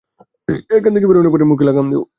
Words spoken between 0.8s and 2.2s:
থেকে বেরানোর পরই মুখে লাগাম দেবো।